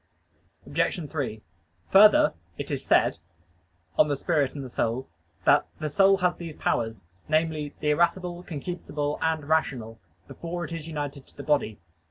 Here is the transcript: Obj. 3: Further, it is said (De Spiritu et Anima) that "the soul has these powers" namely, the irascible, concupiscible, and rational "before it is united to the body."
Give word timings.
Obj. 0.65 1.11
3: 1.11 1.43
Further, 1.91 2.33
it 2.57 2.71
is 2.71 2.83
said 2.83 3.19
(De 3.97 4.15
Spiritu 4.15 4.65
et 4.65 4.79
Anima) 4.79 5.03
that 5.45 5.67
"the 5.77 5.89
soul 5.89 6.17
has 6.17 6.37
these 6.37 6.55
powers" 6.55 7.05
namely, 7.29 7.75
the 7.81 7.91
irascible, 7.91 8.41
concupiscible, 8.43 9.19
and 9.21 9.47
rational 9.47 9.99
"before 10.27 10.65
it 10.65 10.71
is 10.71 10.87
united 10.87 11.27
to 11.27 11.37
the 11.37 11.43
body." 11.43 11.77